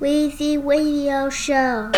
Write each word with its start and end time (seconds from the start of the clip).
Weezy 0.00 0.56
Radio 0.56 1.28
Show. 1.28 1.90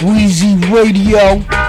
Weezy 0.00 0.56
Radio. 0.72 1.63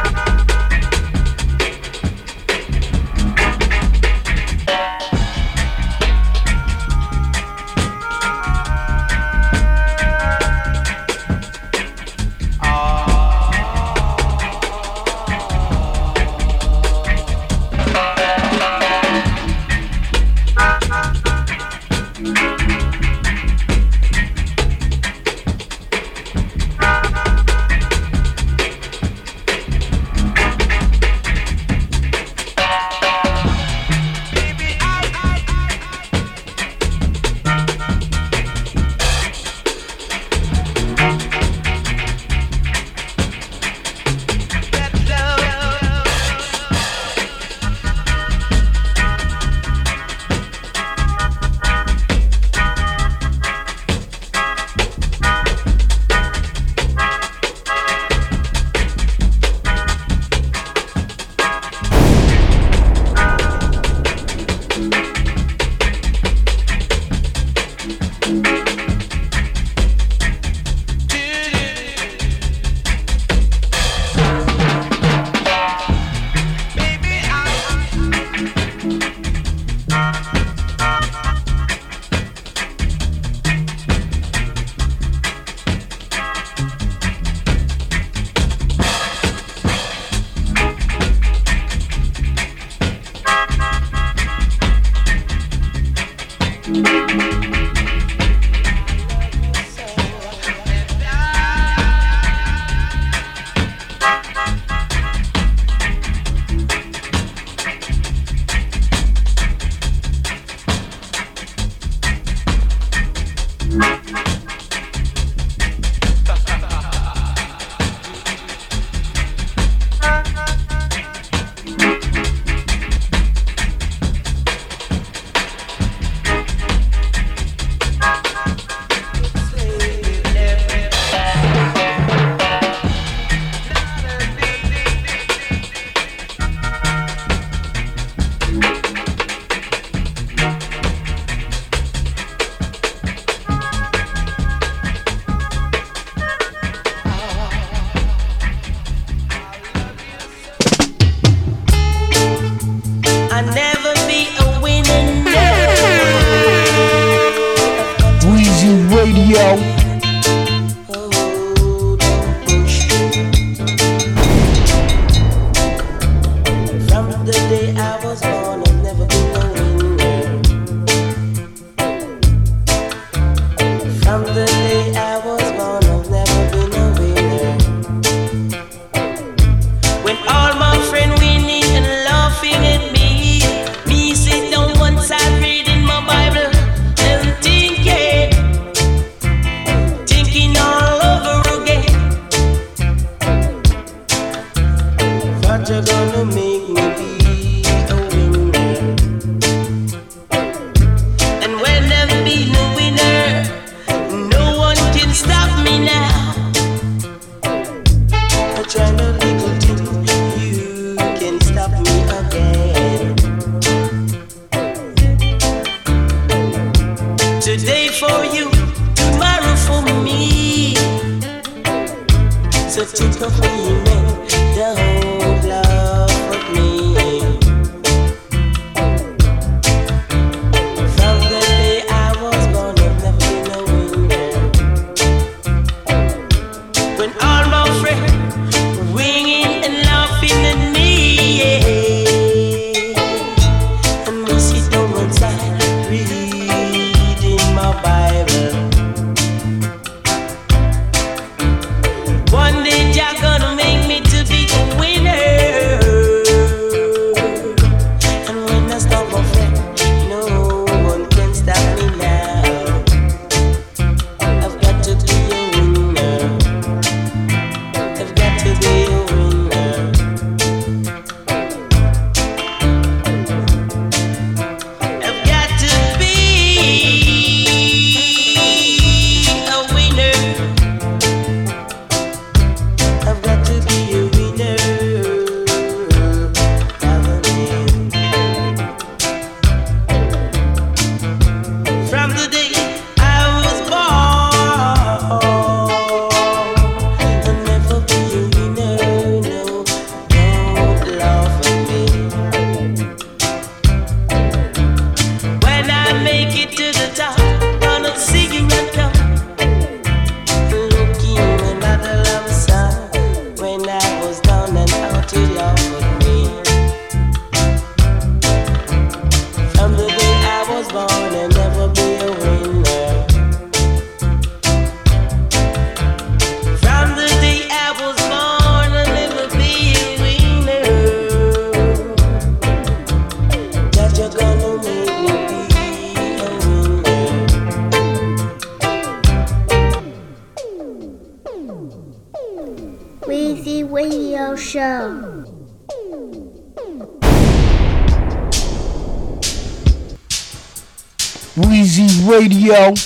Radio. 352.55 352.84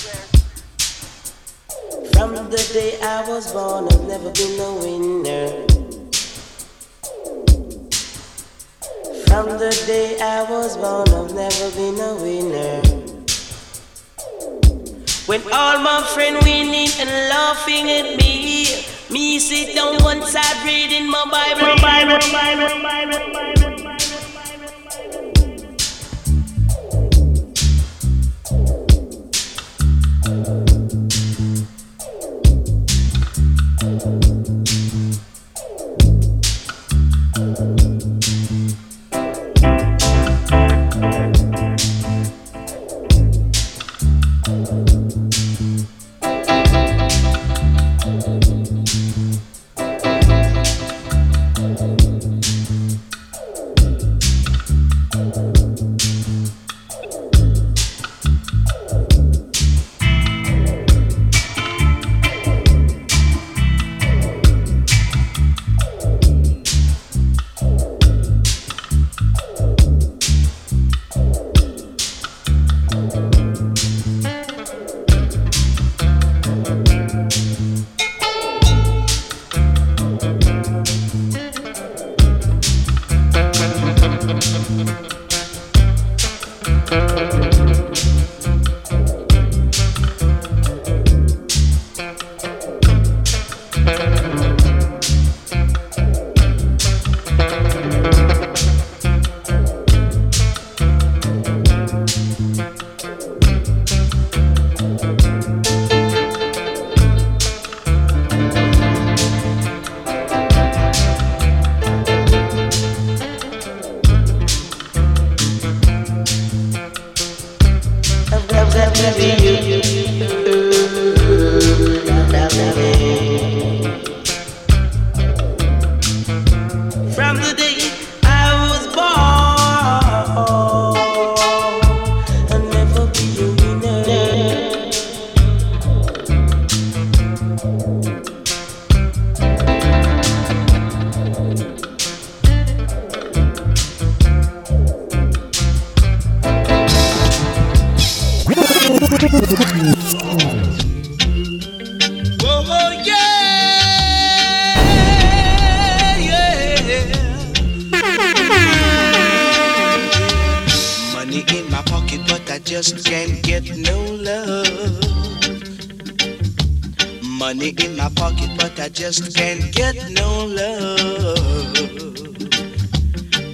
Just 169.00 169.34
can't 169.34 169.72
get 169.72 169.96
no 170.10 170.44
love. 170.44 172.18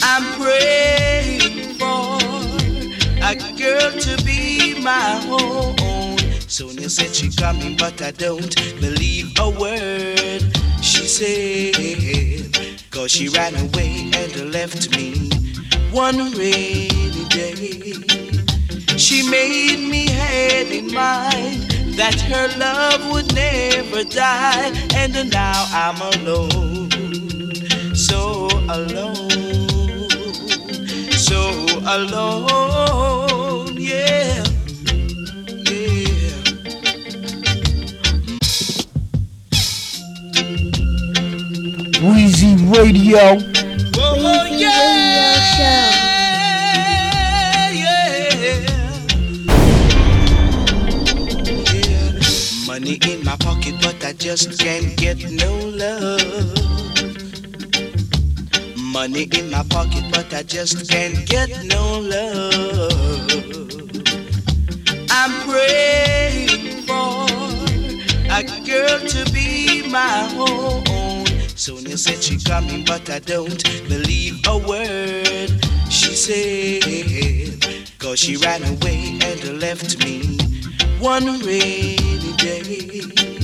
I'm 0.02 0.24
praying 0.40 1.78
for 1.78 2.18
a 3.22 3.36
girl 3.56 3.92
to 3.92 4.24
be 4.24 4.74
my 4.80 5.24
own. 5.30 6.18
Sonia 6.48 6.90
said 6.90 7.14
she 7.14 7.30
coming, 7.30 7.76
but 7.76 8.02
I 8.02 8.10
don't 8.10 8.56
believe 8.80 9.32
a 9.38 9.48
word 9.50 10.42
she 10.82 11.06
said. 11.06 12.80
Cause 12.90 13.12
she 13.12 13.28
ran 13.28 13.54
away 13.54 14.10
and 14.14 14.52
left 14.52 14.96
me 14.96 15.30
one 15.92 16.32
rainy 16.32 17.24
day. 17.28 17.94
She 18.98 19.22
made 19.30 19.78
me 19.78 20.10
had 20.10 20.66
in 20.72 20.92
mind 20.92 21.65
that 21.96 22.20
her 22.20 22.48
love 22.58 23.10
would 23.10 23.34
never 23.34 24.04
die, 24.04 24.70
and 24.94 25.30
now 25.30 25.66
I'm 25.72 25.98
alone, 26.20 26.90
so 27.94 28.48
alone, 28.68 29.30
so 31.12 31.40
alone, 31.86 33.76
yeah, 33.80 34.44
yeah. 35.70 36.36
Weezy 42.04 42.56
Radio. 42.76 43.38
Weezy 43.96 44.36
Radio 44.44 44.70
Show. 45.56 45.95
I 54.06 54.12
just 54.12 54.60
can't 54.60 54.96
get 54.96 55.18
no 55.32 55.52
love. 55.66 56.22
Money 58.78 59.24
in 59.36 59.50
my 59.50 59.64
pocket, 59.68 60.04
but 60.12 60.32
I 60.32 60.44
just 60.44 60.88
can't 60.88 61.26
get 61.26 61.50
no 61.64 61.98
love. 61.98 62.92
I'm 65.10 65.32
praying 65.48 66.86
for 66.86 67.26
a 68.30 68.44
girl 68.64 69.00
to 69.08 69.32
be 69.32 69.90
my 69.90 70.32
own. 70.38 71.26
Sonia 71.56 71.98
said 71.98 72.22
she 72.22 72.38
coming, 72.38 72.84
but 72.84 73.10
I 73.10 73.18
don't 73.18 73.60
believe 73.88 74.40
a 74.46 74.56
word 74.56 75.50
she 75.90 76.14
said. 76.14 77.98
Cause 77.98 78.20
she 78.20 78.36
ran 78.36 78.62
away 78.62 79.18
and 79.20 79.60
left 79.60 79.98
me 80.04 80.38
one 81.00 81.40
rainy 81.40 82.32
day. 82.36 83.35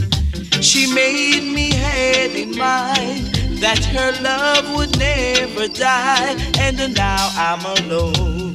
She 0.62 0.86
made 0.94 1.42
me 1.42 1.74
had 1.74 2.30
in 2.36 2.56
mind 2.56 3.34
that 3.60 3.84
her 3.84 4.12
love 4.22 4.72
would 4.76 4.96
never 4.96 5.66
die, 5.66 6.36
and 6.56 6.94
now 6.94 7.30
I'm 7.34 7.64
alone, 7.78 8.54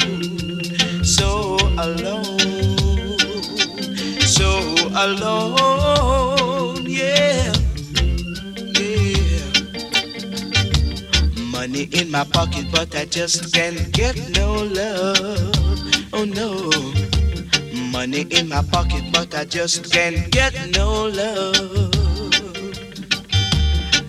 so 1.04 1.58
alone, 1.78 2.40
so 4.22 4.50
alone, 4.96 6.86
yeah, 6.88 7.54
yeah. 8.80 9.44
Money 11.52 11.90
in 11.92 12.10
my 12.10 12.24
pocket, 12.24 12.68
but 12.72 12.96
I 12.96 13.04
just 13.04 13.54
can't 13.54 13.92
get 13.92 14.16
no 14.30 14.64
love. 14.64 15.54
Oh 16.14 16.24
no. 16.24 16.72
Money 17.92 18.22
in 18.30 18.48
my 18.48 18.62
pocket, 18.72 19.04
but 19.12 19.36
I 19.36 19.44
just 19.44 19.92
can't 19.92 20.32
get 20.32 20.54
no 20.76 21.08
love. 21.08 21.97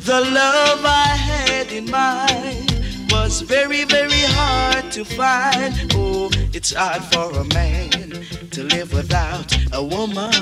The 0.08 0.22
love 0.22 0.86
I 0.86 1.08
had 1.08 1.70
in 1.70 1.90
mind 1.90 2.72
was 3.10 3.42
very, 3.42 3.84
very 3.84 4.22
hard 4.38 4.90
to 4.92 5.04
find. 5.04 5.74
Oh, 5.94 6.30
it's 6.54 6.72
hard 6.72 7.04
for 7.12 7.30
a 7.38 7.44
man 7.52 8.24
to 8.52 8.64
live 8.64 8.94
without 8.94 9.54
a 9.70 9.84
woman. 9.84 10.32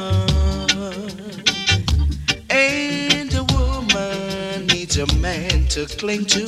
And 2.48 3.34
a 3.34 3.44
woman 3.58 4.66
needs 4.68 4.98
a 4.98 5.12
man 5.16 5.66
to 5.70 5.86
cling 5.98 6.26
to. 6.26 6.46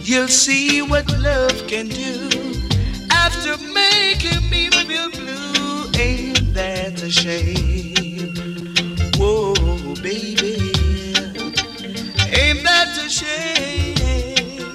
You'll 0.00 0.26
see 0.26 0.82
what 0.82 1.06
love 1.20 1.68
can 1.68 1.90
do 1.90 2.28
after 3.12 3.56
making 3.72 4.50
me 4.50 4.68
feel 4.68 5.10
blue. 5.12 5.92
Ain't 5.94 6.54
that 6.54 7.00
a 7.04 7.08
shame? 7.08 8.34
Whoa, 9.16 9.54
baby 10.02 10.71
set 12.84 12.94
to 12.96 13.08
shame. 13.08 14.74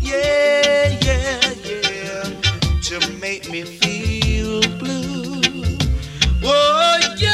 Yeah, 0.00 0.98
yeah, 1.00 1.54
yeah, 1.64 2.24
to 2.82 3.12
make 3.20 3.50
me 3.50 3.62
feel 3.62 4.60
blue. 4.78 5.42
Oh, 6.42 6.98
yeah. 7.18 7.27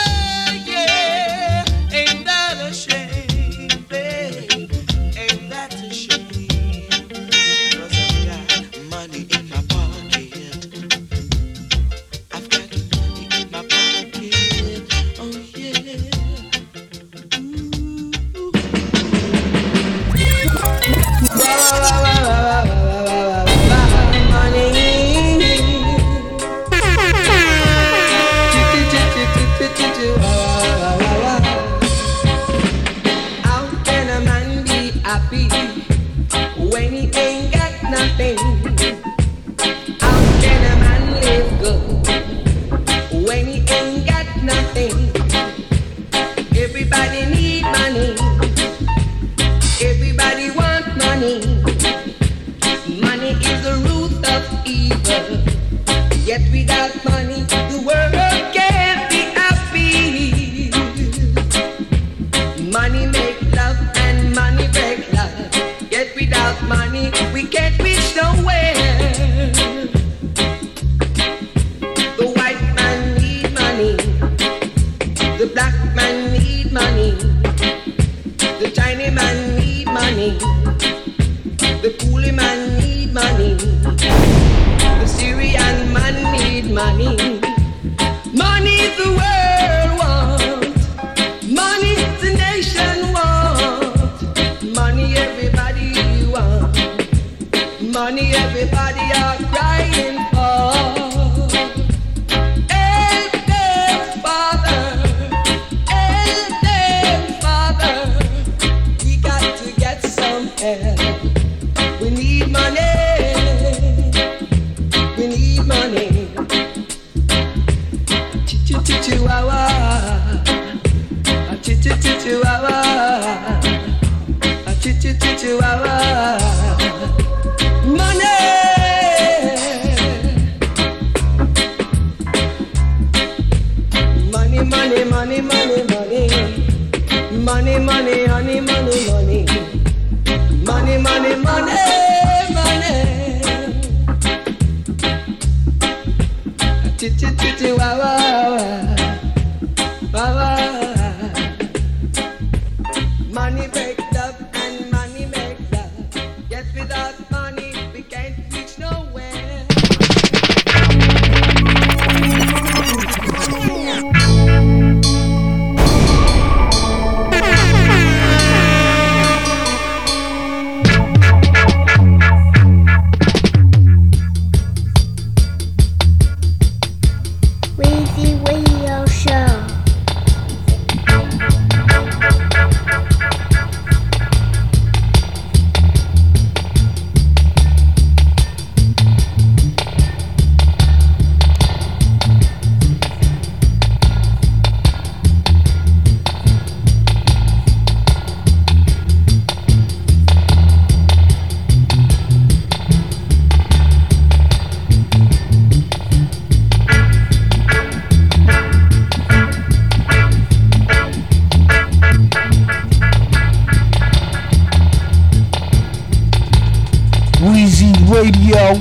Weezy 217.44 217.92
Radio. 218.08 218.80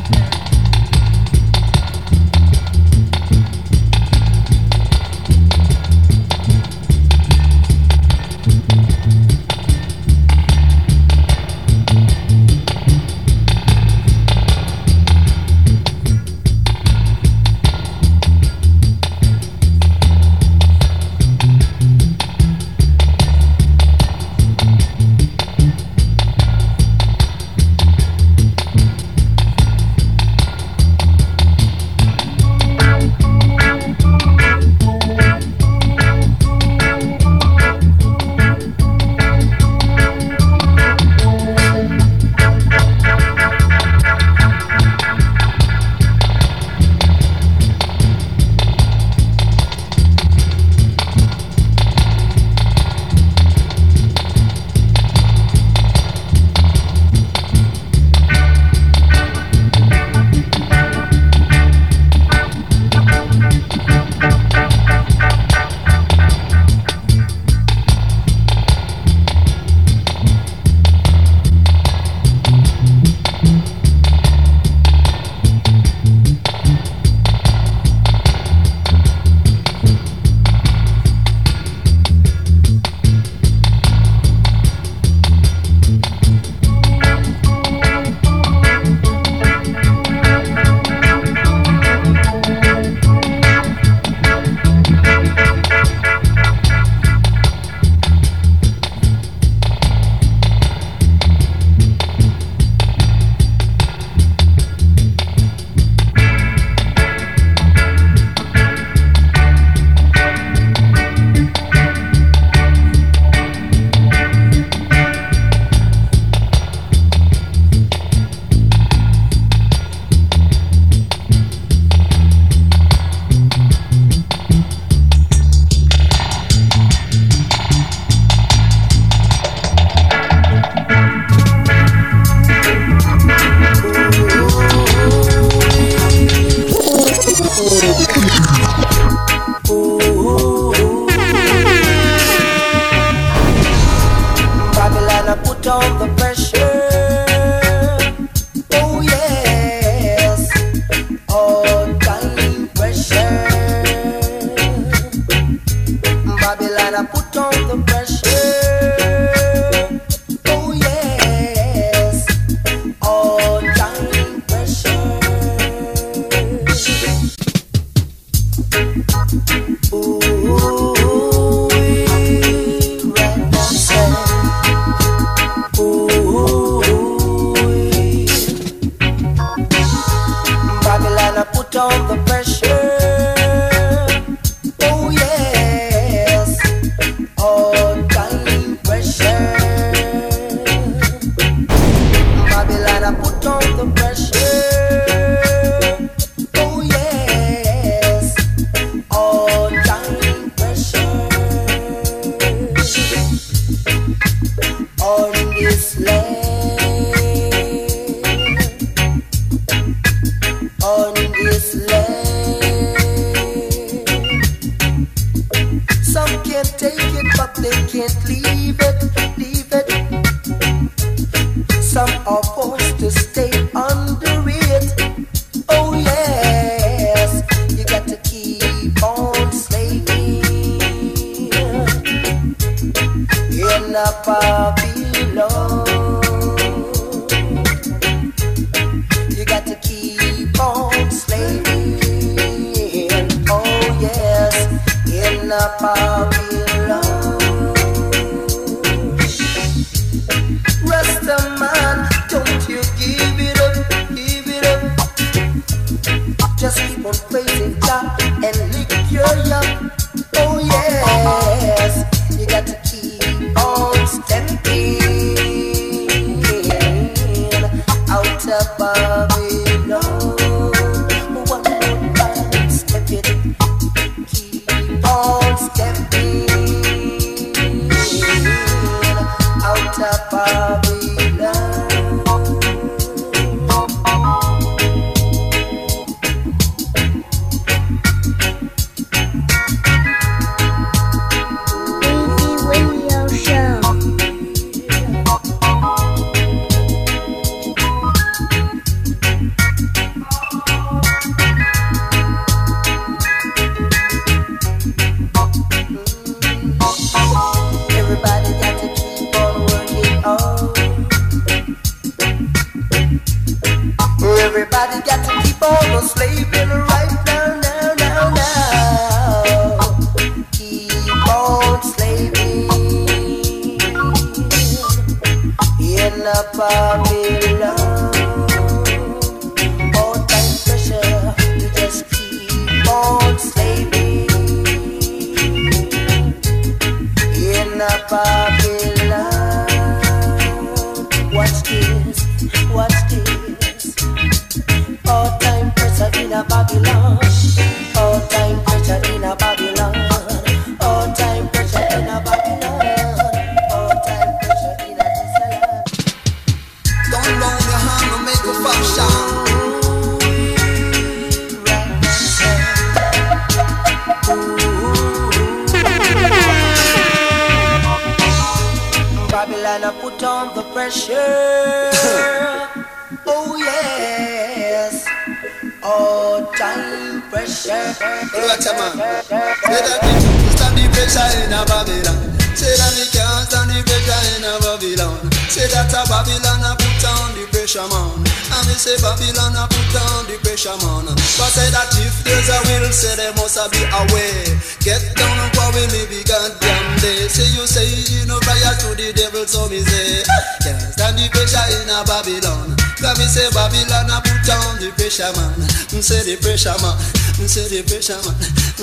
say 406.03 406.19
the 406.27 406.35
pressure 406.35 406.75
man, 406.83 406.99
say 407.47 407.63
the 407.71 407.79
pressure 407.87 408.19
man, 408.27 408.35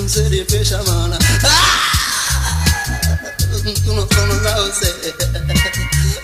say 0.09 0.25
the 0.25 0.41
pressure 0.41 0.81
man. 0.89 1.13
Ah! 1.45 2.01
You 3.61 3.93
know, 3.93 4.09
come 4.09 4.31
on 4.33 4.41
now, 4.41 4.65
say. 4.73 5.13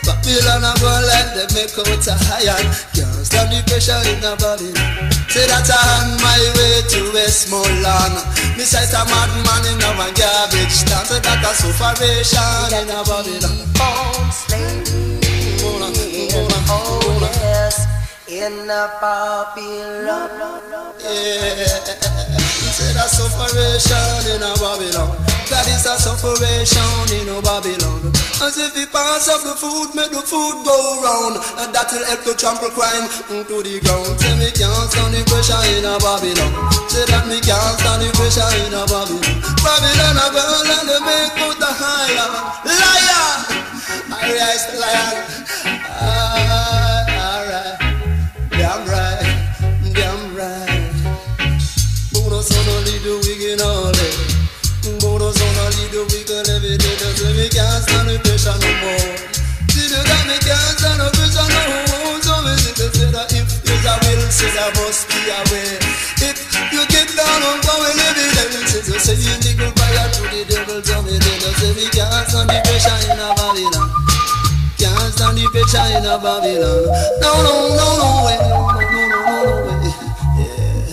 Babylon 0.01 0.65
a 0.65 0.73
go 0.81 0.89
like 1.05 1.38
them 1.38 1.53
make 1.53 1.77
out 1.77 2.01
a 2.01 2.17
iron. 2.33 2.65
Can't 2.97 3.21
stand 3.21 3.53
the 3.53 3.62
pressure 3.69 4.01
in 4.10 4.25
a 4.25 4.33
body. 4.41 4.73
Say 5.29 5.45
that 5.45 5.69
I'm 5.69 6.17
on 6.17 6.17
my 6.17 6.41
way 6.57 6.81
to 6.81 7.13
Westmoreland. 7.13 8.17
Me 8.57 8.65
say 8.65 8.81
it's 8.81 8.97
a 8.97 9.05
madman 9.05 9.69
in 9.69 9.83
a 9.86 9.89
one 10.01 10.13
garbage 10.17 10.73
stand. 10.73 11.05
Say 11.05 11.21
that 11.21 11.45
a 11.45 11.51
sufferation 11.53 12.73
in 12.73 12.89
a 12.89 13.05
Babylon. 13.05 13.69
Slavery. 14.33 15.07
in 18.38 18.69
a 18.69 18.86
popular. 19.02 20.30
Yeah. 21.02 21.65
Say 22.78 22.93
that 22.93 23.10
sufferation 23.10 24.38
in 24.38 24.43
a 24.45 24.54
Babylon. 24.62 25.10
That 25.50 25.65
is 25.65 25.89
a 25.89 25.97
sufferation 25.97 26.86
in 27.17 27.26
a 27.34 27.41
Babylon. 27.41 28.13
As 28.38 28.54
if 28.62 28.78
it 28.78 28.93
pass 28.93 29.26
up 29.34 29.41
the 29.41 29.58
food, 29.58 29.97
make 29.97 30.13
the 30.13 30.21
food 30.21 30.62
go 30.62 30.78
round. 31.02 31.41
And 31.58 31.73
that'll 31.73 32.06
help 32.06 32.21
to 32.30 32.38
trample 32.38 32.69
crime 32.78 33.10
into 33.34 33.65
the 33.65 33.82
ground. 33.82 34.13
Say 34.21 34.38
me 34.38 34.54
can't 34.54 34.86
stand 34.93 35.17
the 35.17 35.26
pressure 35.26 35.58
in 35.73 35.89
a 35.89 35.97
Babylon. 35.97 36.54
Say 36.93 37.10
that 37.10 37.26
me 37.26 37.41
can't 37.41 37.73
stand 37.82 38.06
the 38.06 38.13
pressure 38.13 38.45
in 38.62 38.78
a 38.78 38.86
Babylon. 38.86 39.26
Babylon 39.65 40.17
a 40.21 40.28
girl 40.30 40.69
and 40.78 40.86
the 40.86 40.97
man 41.02 41.28
put 41.41 41.58
the 41.58 41.71
higher. 41.73 42.30
Liar! 42.69 43.58
I 44.13 44.30
rise 44.30 44.65
liar. 44.78 45.26
Ah. 45.97 46.87
Says 64.38 64.54
I 64.54 64.69
must 64.78 65.10
be 65.10 65.17
aware. 65.34 65.82
If 66.21 66.38
you 66.69 66.86
get 66.93 67.10
down 67.17 67.41
on 67.41 67.58
power, 67.65 67.89
let 67.89 68.13
me 68.13 68.21
let 68.38 68.54
me 68.54 68.62
since 68.69 68.86
you 68.86 69.02
say 69.02 69.17
you 69.17 69.34
nigga 69.41 69.73
fire 69.73 70.06
to 70.13 70.21
the 70.30 70.45
devil, 70.45 70.78
tell 70.78 71.02
me 71.02 71.17
then 71.17 71.41
I 71.41 71.50
say 71.58 71.73
we 71.73 71.89
can't 71.89 72.21
stand 72.30 72.45
the 72.45 72.62
pressure 72.62 72.93
in 73.10 73.17
a 73.17 73.34
Babylon. 73.34 73.89
Can't 74.78 75.10
stand 75.17 75.41
the 75.41 75.50
pressure 75.50 75.89
in 75.89 76.06
a 76.06 76.21
Babylon. 76.21 76.86
No, 77.17 77.34
no, 77.41 77.82
no, 77.82 77.88
no 77.97 78.30
way, 78.30 78.38
no, 78.45 78.62
no, 78.78 78.86
no, 78.86 79.10
no, 79.10 79.73
way. 79.73 79.89
Yeah. 80.38 80.86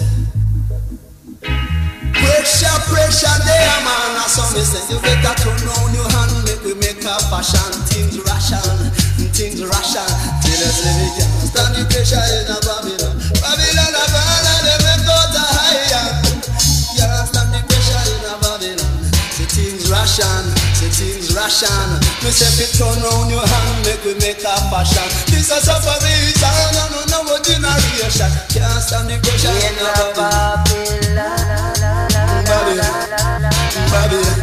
Pressure, 2.17 2.81
pressure, 2.89 3.39
there, 3.45 3.77
man. 3.85 4.25
I 4.25 4.27
saw 4.33 4.49
me 4.57 4.65
say 4.65 4.81
you 4.89 4.97
better 5.05 5.37
turn 5.45 5.69
on 5.69 5.93
your 5.93 6.09
hand, 6.17 6.33
make 6.49 6.65
we 6.65 6.73
make 6.81 7.05
a 7.05 7.21
fashion, 7.29 7.61
things 7.93 8.17
ration, 8.25 8.89
things 9.37 9.61
ration. 9.61 10.09
Till 10.41 10.65
us 10.65 10.81
say 10.81 10.97
we 10.97 11.13
can't 11.13 11.45
stand 11.45 11.77
the 11.77 11.85
pressure 11.93 12.25
in 12.25 12.49
a 12.49 12.57
Babylon. 12.65 12.94
Things 19.85 19.93
ration, 19.93 20.45
say 20.73 20.89
things 20.89 21.29
ration. 21.37 22.01
Me 22.25 22.31
say 22.33 22.49
fi 22.57 22.65
turn 22.73 22.97
round 23.05 23.31
your 23.31 23.45
hand, 23.45 23.85
make 23.85 24.01
we 24.05 24.15
make 24.21 24.41
a 24.41 24.57
fashion. 24.73 25.05
This 25.29 25.51
a 25.53 25.61
separation, 25.61 26.57
no 26.73 26.89
no 26.89 27.01
no 27.13 27.23
no 27.29 27.37
generation. 27.45 28.31
Can't 28.49 28.81
stand 28.81 29.11
the 29.11 29.21
pressure 29.21 29.53
in 29.53 29.77
a 29.77 29.93
Babylon. 30.17 30.65
Babylon, 32.49 32.97
Babylon, 33.93 34.41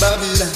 Babylon. 0.00 0.52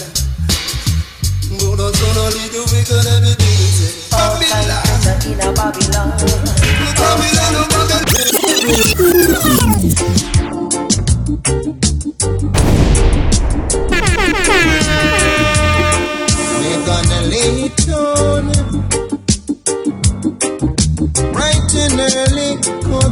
Gonna 1.57 1.89
gonna 1.89 2.25
lead 2.37 2.53
the 2.53 2.61
wicked 2.69 3.07
everything 3.17 3.55
we 3.57 3.69
say. 3.73 3.93
Babylon, 4.13 4.69
Babylon, 5.17 5.55
Babylon. 5.57 6.37
We're 12.19 12.36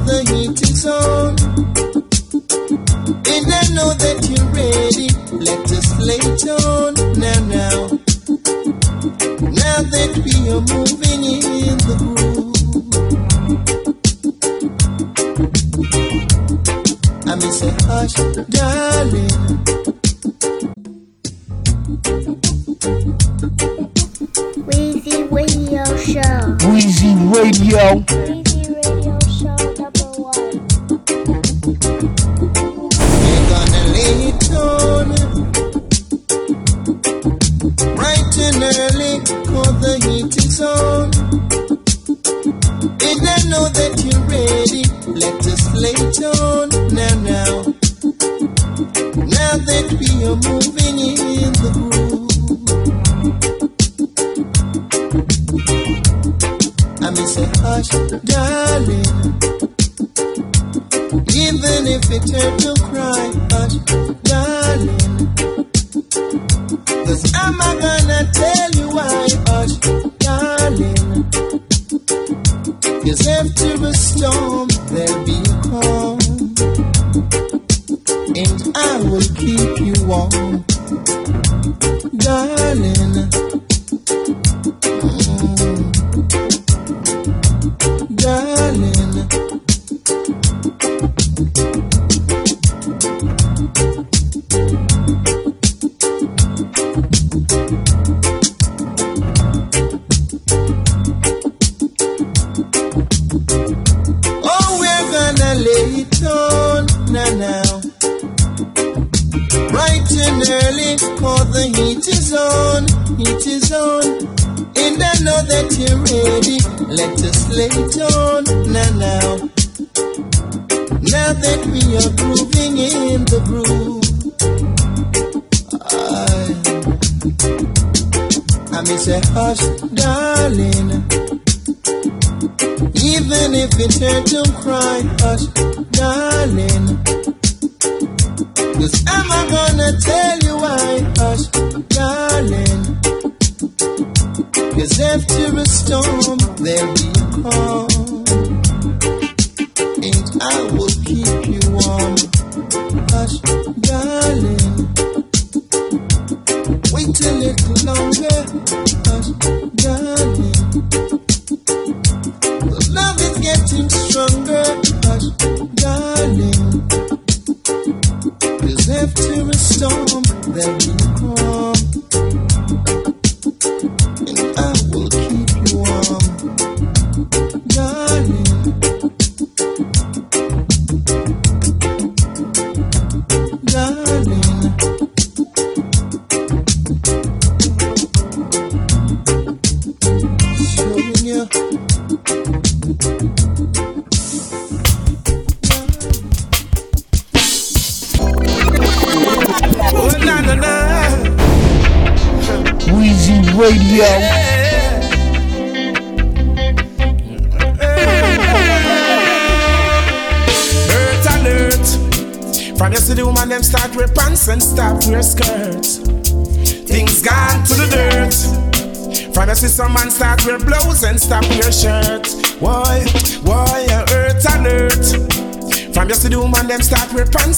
the 0.06 0.18
heat 0.30 0.60
is 0.62 0.84
on. 0.86 1.36
And 3.26 3.46
I 3.52 3.62
know 3.74 3.90
that 3.94 4.18
you're 4.28 4.50
ready. 4.52 5.08
Let 5.32 5.70
us 5.72 5.88
lay 5.98 6.20
it 6.20 6.44
on 6.48 6.94
now, 7.18 7.40
now. 7.48 7.78
Now 9.40 9.82
that 9.94 10.12
we 10.24 10.34
are 10.52 10.64
moving 10.74 11.22
in 11.24 11.78
the 11.86 11.94
groove. 12.00 12.54
I 17.26 17.34
may 17.36 17.50
say, 17.50 17.72
hush, 17.86 18.14
darling. 18.50 19.34
Weezy 24.66 25.16
Radio 25.30 25.84
Show. 25.96 26.56
Weezy 26.68 27.12
Radio. 27.34 28.00
Weezy 28.04 28.62
Radio 28.74 29.13
early, 38.62 39.18
cause 39.50 39.76
the 39.80 39.94
is 40.36 40.60
on. 40.60 41.10
And 43.00 43.20
I 43.26 43.38
know 43.50 43.68
that 43.68 43.92
you're 44.04 44.26
ready. 44.30 44.84
Let 45.22 45.46
us 45.46 45.64
lay 45.74 45.96
it 45.96 46.18
on 46.24 46.68
now, 46.94 47.14
now. 47.24 47.52
Now 49.16 49.54
that 49.68 49.86
we 49.98 50.10
are 50.28 50.38
moving 50.48 50.98
in 50.98 51.52
the 51.62 51.70
groove. 51.74 52.24
I 57.02 57.08
may 57.10 57.26
say, 57.26 57.48
hush, 57.62 57.90
darling. 58.24 59.12
Even 61.34 61.82
if 61.86 62.04
it 62.10 62.26
hurt 62.30 62.54
to 62.60 62.72
cry, 62.84 63.24
hush, 63.50 63.76
darling. 64.22 65.14
Cause 67.06 67.32
I'm 67.34 67.56
not 67.58 67.78
gonna 67.80 68.30
tell 68.32 68.70
you 68.70 68.88
why, 68.88 69.26
storm, 73.94 74.68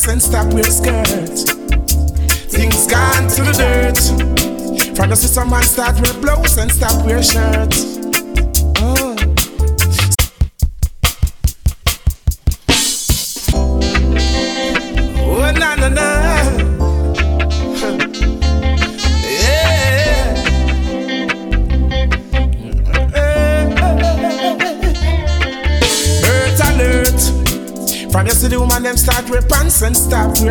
and 0.09 0.23
stop 0.23 0.53
wear 0.53 0.65
skirts. 0.65 1.45
Things 2.53 2.87
gone 2.87 3.29
to 3.29 3.43
the 3.43 3.53
dirt. 3.53 4.97
From 4.97 5.15
see 5.15 5.27
some 5.27 5.51
man 5.51 5.63
start 5.63 6.01
wear 6.01 6.15
blouse 6.21 6.59
and 6.59 6.71
stop 6.71 7.05
wear 7.05 7.23
shirt. 7.23 7.86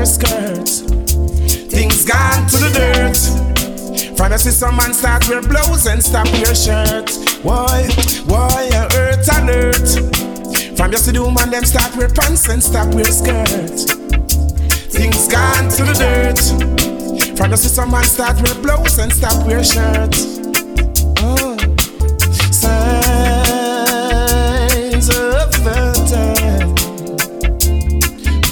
Skirts. 0.03 0.81
Things 1.71 2.03
gone 2.03 2.47
to 2.47 2.57
the 2.57 2.71
dirt. 2.75 3.15
From 4.17 4.31
you 4.31 4.37
see 4.37 4.51
some 4.51 4.75
man 4.75 4.93
start 4.93 5.29
wear 5.29 5.41
blouse 5.41 5.85
and 5.85 6.03
stop 6.03 6.27
wear 6.33 6.53
shirt. 6.53 7.11
Why, 7.43 7.87
why 8.25 8.67
earth 8.95 9.29
alert? 9.39 9.87
From 10.75 10.91
you 10.91 10.97
see 10.97 11.11
the 11.11 11.21
woman 11.21 11.49
them 11.51 11.63
start 11.63 11.95
wear 11.95 12.09
pants 12.09 12.49
and 12.49 12.61
stop 12.61 12.93
wear 12.93 13.05
skirts. 13.05 13.85
Things 14.91 15.27
gone 15.27 15.69
to 15.69 15.83
the 15.83 15.93
dirt. 15.93 16.39
From 17.37 17.51
you 17.51 17.57
see 17.57 17.69
some 17.69 17.91
man 17.91 18.03
start 18.03 18.41
wear 18.41 18.55
blouse 18.55 18.97
and 18.97 19.13
stop 19.13 19.45
wear 19.45 19.63
shirt. 19.63 20.15
Oh. 21.19 21.55
Signs 22.51 22.99
of 25.09 25.51
the 25.63 25.93
time. 26.09 26.75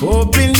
Open 0.08 0.53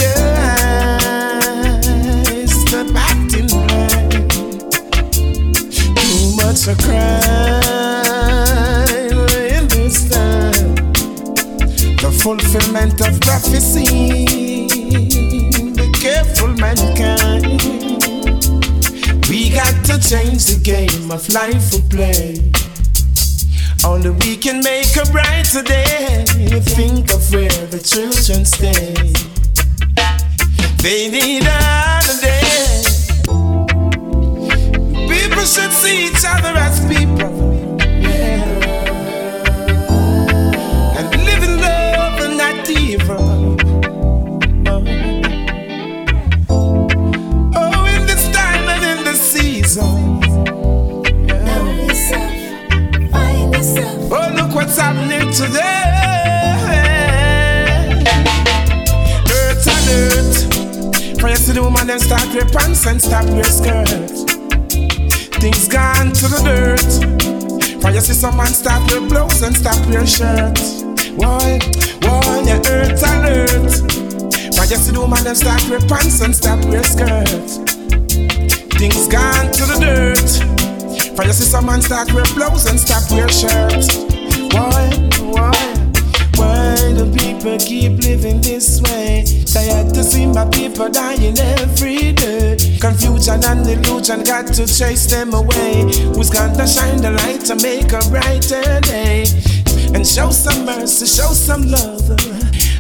Much 6.66 6.80
a 6.80 6.82
crime 6.82 7.04
in 9.52 9.68
this 9.68 10.10
time. 10.10 10.76
The 11.98 12.12
fulfillment 12.24 13.02
of 13.02 13.20
prophecy. 13.20 14.26
Be 15.76 15.92
careful, 15.92 16.50
mankind. 16.56 17.62
We 19.28 19.50
got 19.50 19.76
to 19.88 20.00
change 20.00 20.46
the 20.46 20.60
game 20.64 21.12
of 21.12 21.28
life 21.34 21.74
we 21.74 21.82
play. 21.90 22.52
Only 23.84 24.12
we 24.12 24.38
can 24.38 24.64
make 24.64 24.96
a 24.96 25.06
brighter 25.12 25.64
day. 25.64 26.24
Think 26.78 27.12
of 27.12 27.30
where 27.34 27.68
the 27.68 27.80
children 27.80 28.46
stay. 28.46 28.94
They 30.82 31.10
need 31.10 31.44
holiday. 31.46 32.33
People 35.44 35.62
should 35.62 35.74
see 35.74 36.08
each 36.08 36.24
other 36.26 36.58
as 36.58 36.80
people. 36.86 37.68
Yeah. 38.00 38.46
And 40.98 41.10
live 41.26 41.44
in 41.44 41.60
love 41.60 42.22
and 42.22 42.38
not 42.38 42.70
evil. 42.70 43.58
Oh, 44.70 44.86
oh, 47.56 47.86
in 47.94 48.06
this 48.08 48.32
time 48.32 48.70
and 48.70 49.00
in 49.00 49.04
this 49.04 49.20
season. 49.20 50.22
Oh, 54.16 54.30
look 54.38 54.54
what's 54.56 54.78
happening 54.78 55.30
today. 55.34 55.84
Earth 59.30 59.68
alert. 59.68 60.36
For 61.20 61.28
you 61.28 61.36
see 61.36 61.52
the 61.52 61.62
woman 61.62 61.88
them 61.88 62.00
start 62.00 62.34
wear 62.34 62.46
pants 62.46 62.88
and 62.88 63.02
stop 63.02 63.26
wear 63.26 63.44
skirts. 63.44 64.33
Things 65.44 65.68
gone 65.68 66.14
to 66.14 66.28
the 66.30 66.40
dirt. 66.48 67.82
For 67.82 67.92
you 67.92 68.00
see 68.00 68.14
some 68.14 68.38
man 68.38 68.48
start 68.48 68.90
wear 68.90 69.02
blouse 69.10 69.42
and 69.42 69.54
stop 69.54 69.76
wear 69.88 70.08
shirts. 70.08 70.84
Why, 71.20 71.60
why 72.00 72.40
you 72.48 72.62
earth 72.72 73.04
alert? 73.04 73.74
You 74.74 74.80
see 74.80 74.92
the 74.94 75.02
woman 75.02 75.22
them 75.26 75.36
start 75.36 75.62
wear 75.70 75.82
pants 75.82 76.22
and 76.22 76.34
stop 76.34 76.64
wear 76.64 76.82
skirts. 76.82 77.58
Things 78.80 79.08
gone 79.12 79.52
to 79.52 79.64
the 79.68 79.78
dirt. 79.84 80.32
For 81.14 81.26
you 81.26 81.34
see 81.34 81.44
some 81.44 81.66
man 81.66 81.82
start 81.82 82.14
wear 82.14 82.24
blouse 82.34 82.66
and 82.66 82.80
stop 82.80 83.04
wear 83.12 83.28
shirts. 83.28 83.98
Why, 84.56 84.96
why, 85.28 85.52
why 86.40 86.76
do 86.96 87.12
people 87.12 87.60
keep 87.60 88.02
living 88.02 88.40
this 88.40 88.82
way? 88.82 89.26
Tired 89.44 89.94
to 89.94 90.06
see 90.06 90.26
my 90.26 90.46
people 90.50 90.90
dying 90.90 91.38
every. 91.38 91.93
Confusion 93.24 93.58
and 93.58 93.86
illusion 93.86 94.24
got 94.26 94.48
to 94.48 94.68
chase 94.68 95.06
them 95.06 95.34
away. 95.34 95.84
Who's 96.14 96.30
gonna 96.30 96.68
shine 96.68 96.98
the 96.98 97.12
light 97.12 97.40
to 97.46 97.56
make 97.56 97.94
a 97.94 98.02
brighter 98.10 98.82
day? 98.82 99.24
And 99.96 100.06
show 100.06 100.30
some 100.30 100.66
mercy, 100.66 101.06
show 101.06 101.32
some 101.32 101.64
love. 101.72 102.04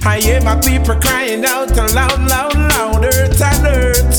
I 0.06 0.19
hear 0.19 0.41
my 0.41 0.60
people 0.60 0.99
crying 0.99 1.45
out 1.45 1.69
loud, 1.95 2.19
loud, 2.27 2.58
loud, 2.58 3.06
earth 3.06 3.39
alert. 3.39 4.13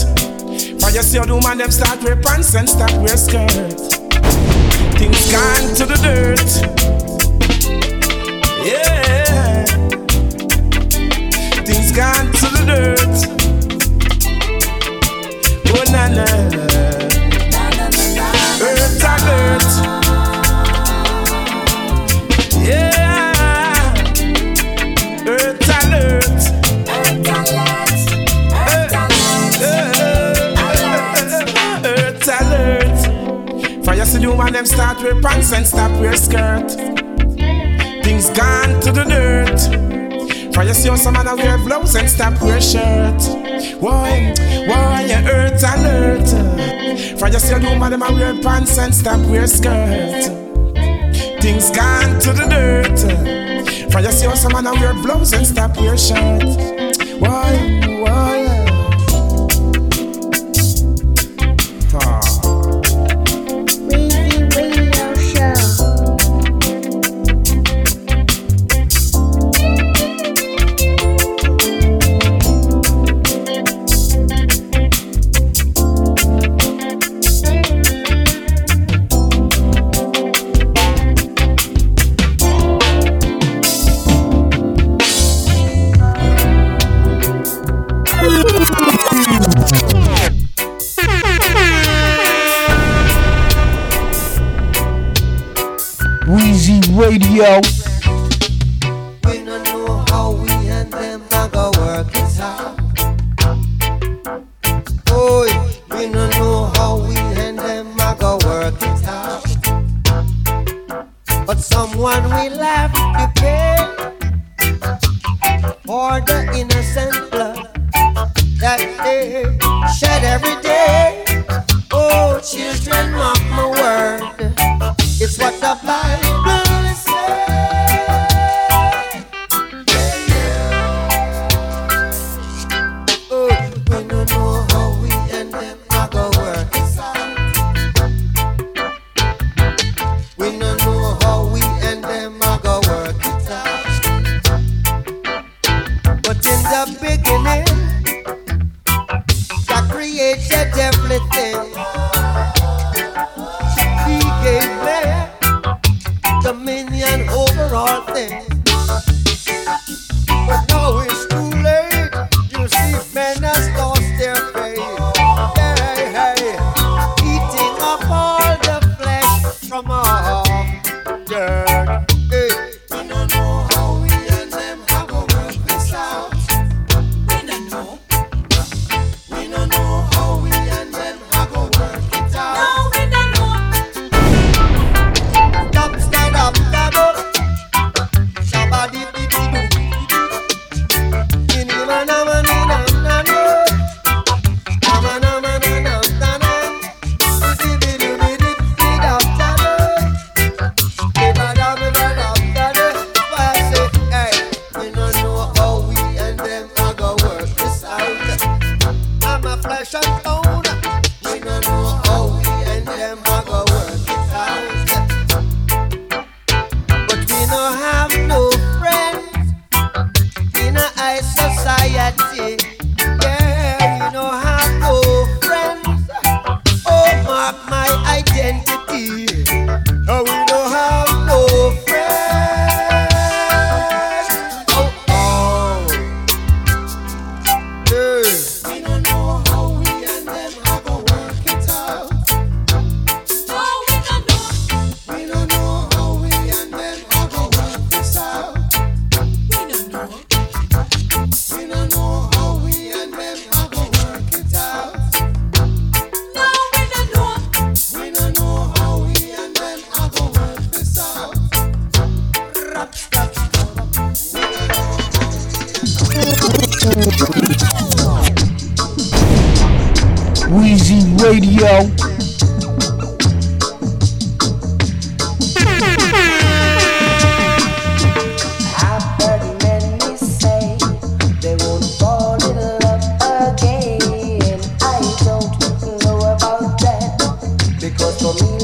For 0.81 0.91
you 0.97 1.03
see 1.03 1.19
the 1.19 1.35
woman 1.35 1.59
them 1.59 1.71
start 1.71 2.03
wear 2.03 2.17
pants 2.17 2.55
and 2.55 2.71
stop 2.71 2.93
wear 3.03 3.19
skirts. 3.19 3.99
Things 4.97 5.31
gone 5.31 5.75
to 5.77 5.85
the 5.85 5.99
dirt. 6.01 6.51
Yeah. 8.65 9.67
Things 11.67 11.93
gone 11.93 12.33
to 12.33 12.49
the 12.57 12.65
dirt. 12.65 13.34
Oh 15.77 15.85
na 15.91 16.09
na. 16.09 16.25
Earth 18.63 19.05
alert. 19.13 19.71
Yeah. 22.63 23.95
Earth 25.27 25.71
alert. 25.83 26.45
You 33.95 34.05
see 34.05 34.19
the 34.19 34.29
woman 34.29 34.53
them 34.53 34.67
start 34.67 34.99
wear 35.03 35.21
pants 35.21 35.53
and 35.53 35.67
stop 35.67 35.91
wear 36.01 36.17
skirt. 36.17 36.71
Things 38.05 38.29
gone 38.31 38.81
to 38.81 38.93
the 38.93 39.05
dirt. 39.05 39.61
You 40.67 40.75
see 40.75 40.89
how 40.89 40.97
some 40.97 41.15
man 41.15 41.27
wear 41.37 41.59
blouse 41.59 41.95
and 41.95 42.09
stop 42.09 42.41
wear 42.43 42.61
shirt. 42.61 43.44
Why, 43.85 44.33
why 44.67 45.05
you 45.07 45.29
earth 45.29 45.63
alert? 45.63 46.27
For 47.19 47.29
you 47.29 47.39
see 47.39 47.53
how 47.53 47.59
the 47.59 47.69
woman 47.69 47.91
them 47.91 48.01
a 48.01 48.11
wear 48.11 48.35
pants 48.41 48.79
and 48.79 48.95
stop 48.95 49.21
wear 49.29 49.47
skirt. 49.47 50.25
Things 51.43 51.69
gone 51.69 52.19
to 52.21 52.33
the 52.33 52.47
dirt. 52.49 53.93
For 53.93 54.01
you 54.01 54.11
see 54.11 54.25
how 54.25 54.37
some 54.37 54.55
man 54.55 54.65
wear 54.81 54.95
blouse 54.95 55.35
and 55.35 55.47
stop 55.47 55.77
wear 55.77 55.99
shirt. 55.99 56.45
Why, 57.21 58.01
why? 58.01 58.34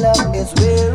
Love 0.01 0.35
is 0.35 0.55
where 0.55 0.90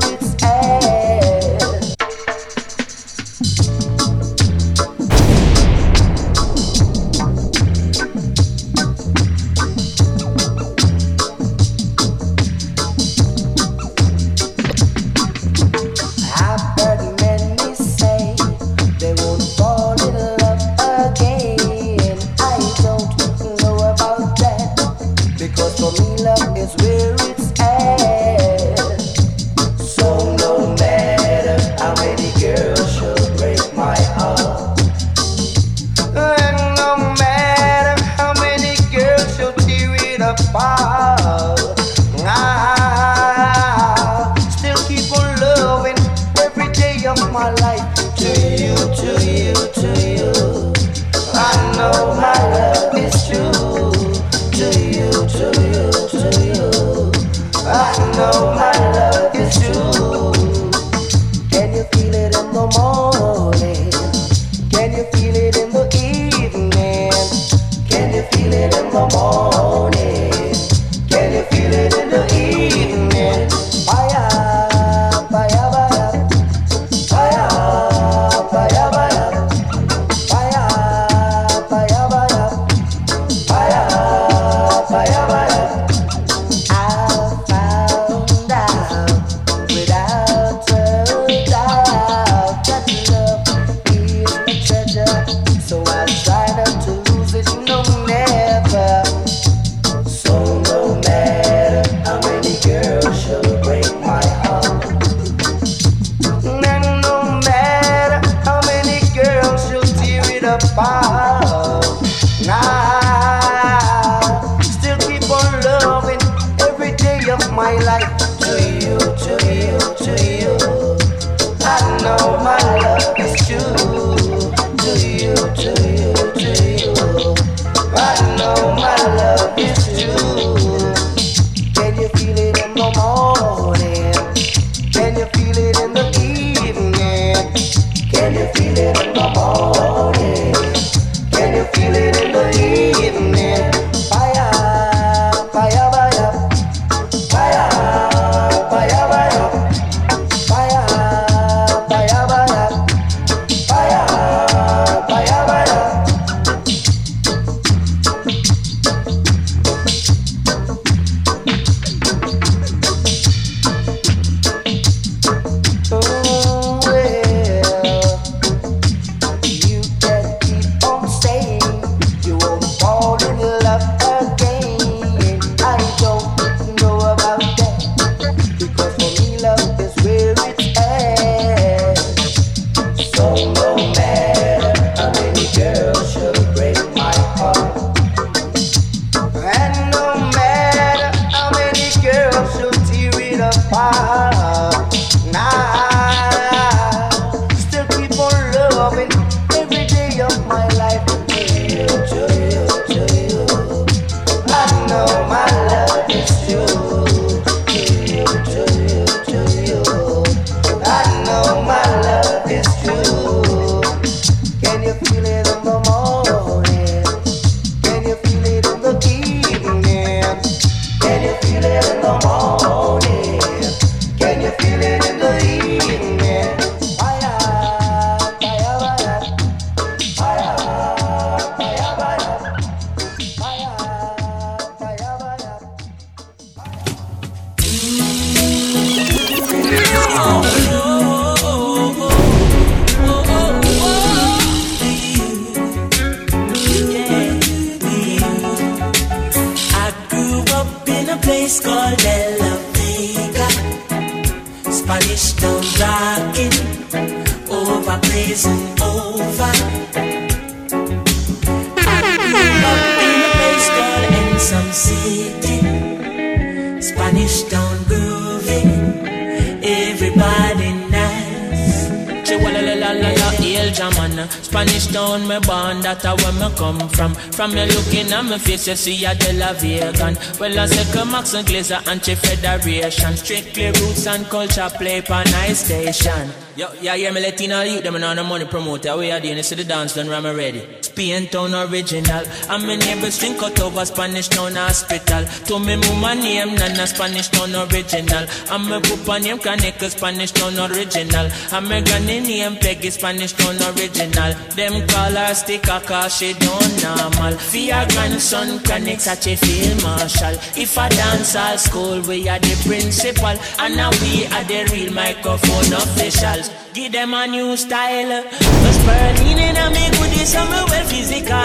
From 277.46 277.54
me 277.54 277.68
looking 277.68 278.12
at 278.12 278.24
my 278.24 278.39
face, 278.39 278.68
you 278.68 278.76
see 278.76 279.06
a 279.06 279.14
De 279.14 279.32
La 279.34 279.54
Vegan. 279.54 280.18
Well, 280.39 280.58
I 280.58 280.66
say 280.66 281.06
Max 281.06 281.36
uh, 281.36 281.38
and 281.38 281.48
Glazer 281.48 281.88
anti-federation. 281.88 283.16
Strictly 283.18 283.68
roots 283.68 284.08
and 284.08 284.26
culture 284.26 284.68
play 284.74 285.02
for 285.02 285.24
nice 285.26 285.64
station. 285.64 286.32
Yo, 286.56 286.70
yeah, 286.82 286.96
yeah, 286.96 287.12
me 287.12 287.22
letting 287.22 287.52
all 287.52 287.64
you 287.64 287.82
them 287.82 287.98
on 287.98 288.16
the 288.16 288.24
money 288.24 288.46
promoter. 288.46 288.98
We 288.98 289.12
are 289.12 289.20
doing 289.20 289.36
this 289.36 289.50
to 289.50 289.56
the 289.58 289.64
dance 289.64 289.93
done, 289.93 290.12
I'm 290.12 290.36
ready. 290.36 290.84
Spain 290.96 291.28
town 291.28 291.54
original. 291.54 292.24
I'm 292.48 292.70
in 292.70 292.80
neighbors 292.80 293.20
drink 293.20 293.43
out 293.43 293.60
over 293.60 293.84
Spanish 293.84 294.30
town 294.30 294.56
hospital. 294.56 295.26
To 295.48 295.60
me 295.60 295.76
mama 295.76 296.16
name 296.16 296.56
Nana 296.56 296.88
Spanish 296.88 297.28
town 297.28 297.54
original. 297.54 298.26
I'm 298.50 298.72
a 298.72 298.80
papa 298.80 299.20
name 299.20 299.38
Kaneka 299.38 299.89
Spanish 299.89 300.32
town 300.32 300.58
original. 300.58 301.30
I'm 301.52 301.70
a 301.70 301.82
granny 301.84 302.22
name 302.22 302.56
Peggy 302.56 302.91
Spanish 302.91 303.34
town 303.34 303.58
original. 303.76 304.32
Them 304.56 304.88
call 304.88 305.12
her 305.12 305.34
sticker 305.34 305.70
uh, 305.70 305.80
cause 305.82 306.16
she 306.16 306.32
don't 306.32 306.74
normal. 306.82 307.36
Your 307.52 307.86
grandson 307.91 308.60
connect 308.60 309.02
such 309.02 309.28
a 309.28 309.36
field 309.36 309.84
marshal. 309.84 310.39
If 310.56 310.78
I 310.78 310.88
dance 310.88 311.36
all 311.36 311.58
school, 311.58 312.02
we 312.08 312.30
are 312.30 312.39
the 312.39 312.56
principal. 312.66 313.36
And 313.60 313.76
now 313.76 313.91
we 314.00 314.28
are 314.28 314.46
the 314.46 314.64
real 314.72 314.93
microphone 314.93 315.74
officials. 315.74 316.64
Give 316.76 316.91
them 316.91 317.13
a 317.13 317.26
new 317.26 317.55
style. 317.55 318.21
Just 318.30 318.82
Berlin 318.86 319.39
in 319.39 319.55
a 319.55 319.69
me 319.71 319.88
goodies, 319.95 320.36
I'm 320.36 320.51
a 320.51 320.67
well 320.67 320.86
physical. 320.86 321.39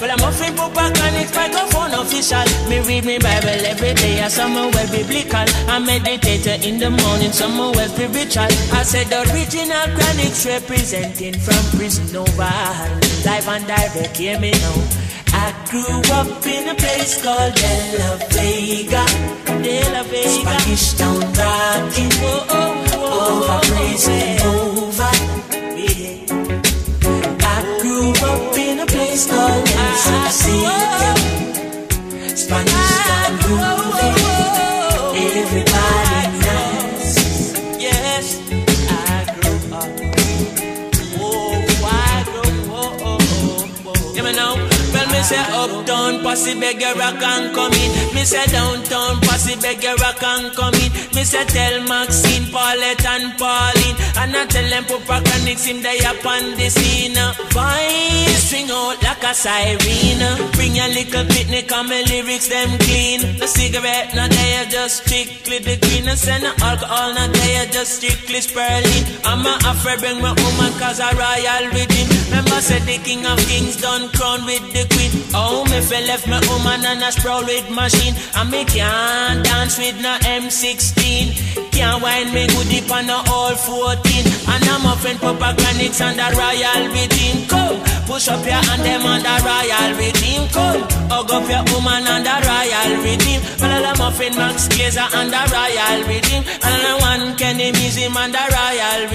Well, 0.00 0.10
I'm 0.10 0.18
offering 0.26 0.56
Papa 0.56 0.90
Connect 0.98 1.32
microphone 1.32 1.94
official. 1.94 2.42
Me 2.68 2.80
read 2.80 3.04
me 3.04 3.18
Bible 3.18 3.62
every 3.70 3.94
day, 3.94 4.20
I 4.20 4.26
some 4.26 4.54
well 4.54 4.72
biblical. 4.90 5.46
I 5.70 5.78
meditate 5.78 6.66
in 6.66 6.80
the 6.80 6.90
morning, 6.90 7.30
some 7.30 7.56
well 7.56 7.88
spiritual. 7.88 8.50
I 8.74 8.82
said 8.82 9.06
the 9.14 9.22
original 9.30 9.86
Chronics 9.94 10.44
representing 10.44 11.38
from 11.38 11.78
prison 11.78 12.10
over. 12.16 12.50
Live 13.22 13.46
and 13.46 13.66
direct, 13.68 14.16
hear 14.16 14.40
me 14.40 14.50
now. 14.50 15.04
I 15.34 15.54
grew 15.70 16.02
up 16.18 16.44
in 16.46 16.68
a 16.68 16.74
place 16.74 17.22
called 17.22 17.54
De 17.54 17.98
La 17.98 18.16
Vega. 18.26 19.06
De 19.62 19.78
La 19.94 20.02
Vega. 20.02 20.28
Spanish 20.28 20.94
town 20.94 21.20
rocking. 21.38 22.10
Oh, 22.26 22.46
oh, 22.50 22.84
oh, 22.90 22.93
over 23.26 23.60
praising 23.68 24.40
over. 24.46 25.12
I 27.40 27.78
grew 27.82 28.12
up 28.30 28.56
in 28.58 28.80
a 28.80 28.86
place 28.86 29.26
called 29.30 29.66
Kansas 29.66 30.46
Spanish. 32.36 32.74
Everybody. 35.16 35.72
Yes, 37.80 38.40
I 38.90 39.24
grew 39.40 39.76
up. 39.78 39.90
Oh, 41.20 41.54
I 41.84 42.24
grew 42.24 42.74
up. 42.74 42.94
Oh, 43.02 43.18
oh, 43.86 43.86
oh. 43.86 44.32
Know, 44.34 44.54
well, 44.92 45.08
me 45.12 45.22
say 45.22 45.38
uptown, 45.38 46.22
posse 46.22 46.58
beg 46.58 46.80
your 46.80 46.94
rock 46.96 47.22
and 47.22 47.54
come 47.54 47.72
in. 47.72 48.13
Me 48.24 48.28
say 48.28 48.46
downtown, 48.46 49.20
posse 49.20 49.54
beg 49.60 49.84
your 49.84 49.96
rock 49.96 50.22
and 50.22 50.50
come 50.56 50.72
in. 50.80 50.90
Me 51.14 51.24
say 51.24 51.44
tell 51.44 51.84
Maxine, 51.84 52.50
Paulette 52.50 53.04
and 53.04 53.36
Pauline, 53.36 53.96
and 54.16 54.34
I 54.34 54.46
tell 54.48 54.66
them 54.70 54.84
put 54.84 55.02
Pacanix 55.04 55.66
him 55.66 55.82
they 55.82 56.00
up 56.00 56.24
on 56.24 56.56
the 56.56 56.70
scene. 56.70 57.20
Voice 57.52 58.44
string 58.48 58.70
out 58.70 58.96
like 59.02 59.24
a 59.24 59.34
siren. 59.34 60.52
Bring 60.52 60.76
your 60.76 60.88
little 60.88 61.26
picnic 61.36 61.70
and 61.70 61.88
my 61.88 62.00
lyrics 62.08 62.48
them 62.48 62.78
clean. 62.78 63.20
The 63.36 63.46
cigarette 63.46 64.14
not 64.14 64.30
there, 64.30 64.64
just 64.72 65.04
strictly 65.04 65.58
the 65.58 65.76
green. 65.76 66.08
And 66.08 66.18
send 66.18 66.44
the 66.44 66.52
alcohol 66.64 67.12
not 67.12 67.32
there, 67.32 67.66
just 67.66 68.00
strictly 68.00 68.40
spurling. 68.40 69.04
I'm 69.24 69.44
a 69.44 69.52
afraid 69.68 70.00
bring 70.00 70.22
my 70.22 70.32
woman 70.32 70.72
cause 70.80 71.00
I 71.00 71.12
royal 71.12 71.76
rhythm. 71.76 72.08
Remember 72.32 72.60
said 72.64 72.88
the 72.88 72.98
king 73.04 73.26
of 73.26 73.38
kings 73.44 73.76
done 73.80 74.08
crown 74.16 74.46
with 74.46 74.64
the 74.72 74.88
queen. 74.94 75.12
Oh, 75.34 75.64
me 75.68 75.80
fell 75.80 76.04
left 76.06 76.26
my 76.26 76.40
woman 76.48 76.84
and 76.84 77.02
a 77.02 77.12
sprawl 77.12 77.44
with 77.44 77.68
machine. 77.70 78.13
And 78.36 78.50
me 78.50 78.64
can't 78.64 79.44
dance 79.44 79.78
with 79.78 80.00
no 80.00 80.16
M16. 80.22 81.72
Can't 81.72 82.02
wind 82.02 82.32
me 82.32 82.46
good 82.48 82.68
deep 82.68 82.90
on 82.90 83.06
the 83.06 83.18
all 83.30 83.54
14. 83.54 84.26
And 84.52 84.64
I'm 84.64 84.86
a 84.86 84.96
friend 84.96 85.18
Papa 85.20 85.54
Granix 85.58 86.00
and 86.00 86.18
the 86.18 86.28
royal 86.36 86.88
rhythm. 86.92 87.33
Push 88.14 88.28
up 88.28 88.46
your 88.46 88.54
hand 88.54 88.82
them 88.86 89.02
on 89.02 89.26
the 89.26 89.34
royal 89.42 89.90
rhythm. 89.98 90.46
Cool. 90.54 90.86
Hug 91.10 91.30
up 91.34 91.50
your 91.50 91.66
woman 91.74 92.06
on 92.06 92.22
the 92.22 92.36
royal 92.46 93.02
rhythm. 93.02 93.42
And 93.58 93.86
I'm 93.90 93.98
a 93.98 94.08
friend 94.14 94.36
Max 94.36 94.68
Glazer 94.68 95.02
and 95.18 95.34
the 95.34 95.42
royal. 95.50 95.98
And 96.62 96.82
I'm 96.86 97.00
one 97.02 97.34
Kenny 97.36 97.72
Museum 97.72 98.16
and 98.16 98.32
the 98.32 98.38
royal. 98.54 99.10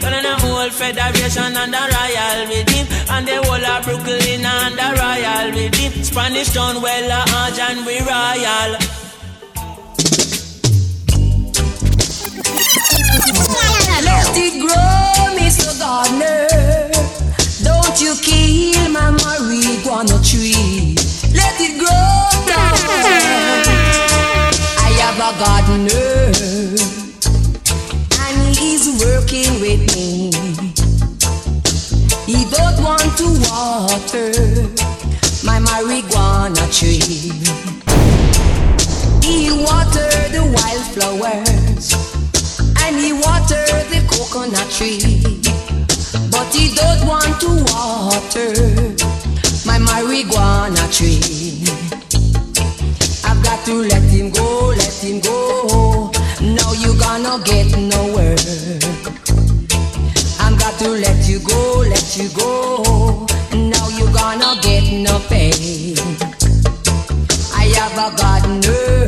And 0.00 0.14
I'm 0.26 0.40
whole 0.40 0.70
Federation 0.70 1.60
and 1.60 1.74
the 1.76 1.84
royal 1.92 2.40
rhythm. 2.48 2.86
And 3.12 3.28
the 3.28 3.36
whole 3.44 3.66
of 3.68 3.84
Brooklyn 3.84 4.40
and 4.40 4.78
the 4.80 4.88
royal 4.96 5.52
rhythm. 5.52 6.02
Spanish 6.02 6.48
Town, 6.48 6.80
well, 6.80 7.12
uh, 7.12 7.52
and 7.68 7.84
we 7.84 8.00
royal. 8.00 8.70
Let 14.08 14.32
it 14.40 14.56
grow, 14.64 15.36
Mr. 15.36 15.68
Gardener. 15.78 16.88
Don't 17.62 18.00
you 18.00 18.14
kill 18.22 18.37
my 18.98 19.10
marijuana 19.22 20.18
tree. 20.28 20.96
Let 21.34 21.54
it 21.60 21.78
grow. 21.78 22.18
I 24.86 24.90
have 25.02 25.18
a 25.18 25.32
gardener, 25.38 26.32
and 28.24 28.56
he's 28.56 28.86
working 29.02 29.60
with 29.60 29.82
me. 29.94 30.30
He 32.26 32.44
don't 32.50 32.78
want 32.82 33.10
to 33.18 33.26
water 33.48 34.32
my 35.44 35.58
marijuana 35.60 36.64
tree. 36.76 37.32
He 39.22 39.50
water 39.50 40.10
the 40.34 40.42
wildflowers 40.56 41.92
and 42.82 42.96
he 42.96 43.12
water 43.12 43.64
the 43.92 44.00
coconut 44.08 44.70
tree. 44.70 45.22
But 46.30 46.54
he 46.54 46.74
don't 46.74 47.06
want 47.06 47.40
to 47.42 47.50
water 47.72 48.52
my 49.66 49.78
marijuana 49.78 50.84
tree. 50.96 51.64
I've 53.24 53.42
got 53.42 53.64
to 53.66 53.74
let 53.74 54.02
him 54.02 54.30
go, 54.30 54.72
let 54.76 54.94
him 55.02 55.20
go. 55.20 56.10
Now 56.40 56.72
you 56.72 56.94
gonna 56.98 57.42
get 57.44 57.76
nowhere. 57.76 58.36
I've 60.40 60.58
got 60.58 60.78
to 60.80 60.88
let 60.90 61.28
you 61.28 61.40
go, 61.40 61.84
let 61.88 62.16
you 62.16 62.28
go. 62.30 63.26
Now 63.52 63.88
you 63.88 64.06
gonna 64.12 64.60
get 64.62 64.84
no 64.92 65.18
pay. 65.28 65.94
I 67.54 67.64
have 67.78 67.96
a 67.98 68.16
gardener 68.16 69.06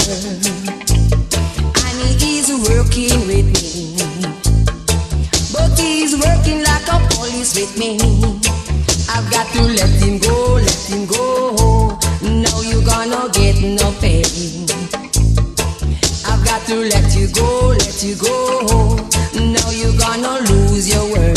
and 1.85 2.21
he 2.21 2.39
is 2.41 2.51
working 2.69 3.27
with 3.27 3.47
me. 3.47 4.50
But 5.53 5.79
he's 5.79 6.15
working 6.15 6.63
like 6.63 6.87
a 6.87 6.99
police 7.11 7.55
with 7.59 7.77
me. 7.77 7.99
I've 9.11 9.29
got 9.31 9.47
to 9.55 9.63
let 9.63 9.91
him 10.01 10.19
go, 10.19 10.55
let 10.55 10.83
him 10.89 11.07
go. 11.07 11.99
Now 12.23 12.61
you're 12.61 12.85
gonna 12.85 13.29
get 13.33 13.61
no 13.61 13.91
pay. 14.01 14.23
I've 16.31 16.45
got 16.45 16.63
to 16.69 16.77
let 16.77 17.17
you 17.17 17.27
go, 17.35 17.69
let 17.71 18.03
you 18.03 18.15
go. 18.15 18.97
Now 19.35 19.71
you're 19.71 19.99
gonna 19.99 20.39
lose 20.51 20.89
your 20.89 21.07
work. 21.11 21.37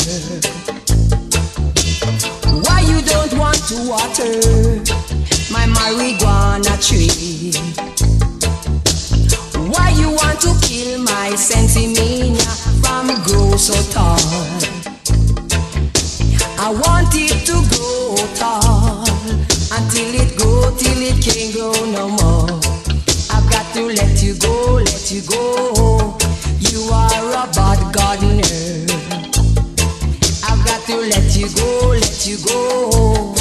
Why 2.65 2.81
you 2.81 3.01
don't 3.01 3.33
want 3.39 3.61
to 3.69 3.77
water 3.89 4.33
my 5.51 5.65
marijuana 5.73 6.77
tree? 6.85 7.53
Why 9.73 9.89
you 9.97 10.11
want 10.11 10.39
to 10.41 10.53
kill 10.61 10.99
my 11.01 11.31
sensimania 11.35 12.62
from 13.13 13.23
grow 13.23 13.57
so 13.57 13.73
tall? 13.91 14.17
I 16.59 16.69
want 16.71 17.13
it 17.13 17.45
to 17.45 17.55
grow 17.69 18.15
tall 18.35 19.03
until 19.77 20.13
it 20.21 20.37
grow 20.37 20.71
till 20.77 21.01
it 21.01 21.21
can't 21.21 21.53
grow 21.53 21.73
no 21.91 22.09
more. 22.09 22.59
I've 23.29 23.49
got 23.49 23.73
to 23.73 23.87
let 23.87 24.21
you 24.23 24.35
go, 24.39 24.75
let 24.75 25.11
you 25.11 25.21
go. 25.29 26.17
You 26.59 26.89
are 26.91 27.43
a 27.43 27.51
bad 27.53 27.93
gardener. 27.93 28.85
I've 30.47 30.65
got 30.65 30.85
to 30.87 30.97
let 30.97 31.35
you 31.35 31.49
go, 31.55 31.89
let 31.89 32.27
you 32.27 32.37
go. 32.45 33.32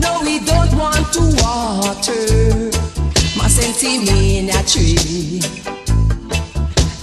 No, 0.00 0.22
he 0.24 0.38
don't 0.40 0.72
want 0.76 1.12
to 1.14 1.22
water 1.42 2.70
my 3.36 3.48
sentimania 3.48 4.60
tree. 4.70 5.40